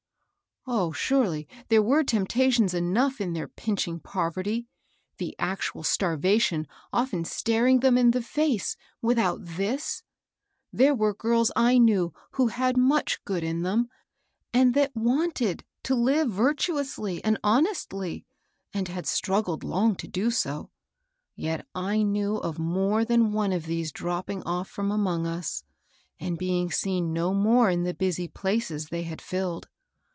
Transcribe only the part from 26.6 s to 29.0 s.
seen no more in the bijsy places